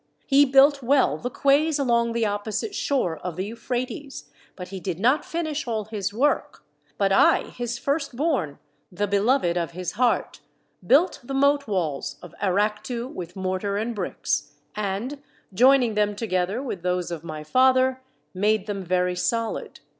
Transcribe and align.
He 0.25 0.45
built 0.45 0.81
well 0.81 1.15
the 1.19 1.29
48 1.29 1.29
THE 1.29 1.29
SEVEN 1.29 1.41
WONDERS 1.41 1.41
quays 1.41 1.79
along 1.87 2.11
the 2.13 2.25
opposite 2.25 2.73
shore 2.73 3.17
of 3.19 3.35
the 3.35 3.45
Euphrates, 3.45 4.31
but 4.55 4.69
he 4.69 4.79
did 4.79 4.99
not 4.99 5.23
finish 5.23 5.67
all 5.67 5.85
his 5.85 6.11
work, 6.11 6.63
but 6.97 7.11
I, 7.11 7.49
his 7.51 7.77
first 7.77 8.15
born, 8.15 8.57
the 8.91 9.05
beloved 9.05 9.57
of 9.57 9.73
his 9.73 9.91
heart, 9.91 10.39
built 10.83 11.19
the 11.23 11.35
moat 11.35 11.67
walls 11.67 12.17
of 12.23 12.33
Arachtu 12.41 13.13
with 13.13 13.35
mortar 13.35 13.77
and 13.77 13.93
bricks, 13.93 14.53
and, 14.75 15.21
joining 15.53 15.93
them 15.93 16.15
together 16.15 16.63
with 16.63 16.81
those 16.81 17.11
of 17.11 17.23
my 17.23 17.43
father, 17.43 18.01
made 18.33 18.65
them 18.65 18.83
very 18.83 19.15
solid. 19.15 19.81